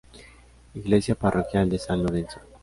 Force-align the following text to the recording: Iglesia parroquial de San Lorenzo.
Iglesia 0.73 1.13
parroquial 1.13 1.69
de 1.69 1.77
San 1.77 2.01
Lorenzo. 2.01 2.39